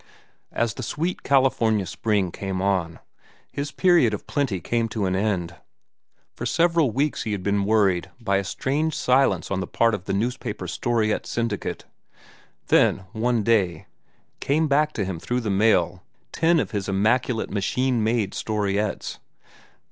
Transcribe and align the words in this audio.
As 0.51 0.73
the 0.73 0.81
sweet 0.81 1.21
California 1.21 1.85
spring 1.85 2.31
came 2.31 2.59
on, 2.59 2.97
his 3.51 3.71
period 3.71 4.15
of 4.15 4.25
plenty 4.25 4.59
came 4.59 4.87
to 4.89 5.05
an 5.05 5.15
end. 5.15 5.57
For 6.33 6.43
several 6.47 6.89
weeks 6.89 7.21
he 7.21 7.33
had 7.33 7.43
been 7.43 7.65
worried 7.65 8.09
by 8.19 8.37
a 8.37 8.43
strange 8.43 8.95
silence 8.95 9.51
on 9.51 9.59
the 9.59 9.67
part 9.67 9.93
of 9.93 10.05
the 10.05 10.13
newspaper 10.13 10.65
storiette 10.67 11.27
syndicate. 11.27 11.85
Then, 12.69 13.05
one 13.11 13.43
day, 13.43 13.85
came 14.39 14.67
back 14.67 14.91
to 14.93 15.05
him 15.05 15.19
through 15.19 15.41
the 15.41 15.51
mail 15.51 16.01
ten 16.31 16.59
of 16.59 16.71
his 16.71 16.89
immaculate 16.89 17.51
machine 17.51 18.03
made 18.03 18.31
storiettes. 18.33 19.19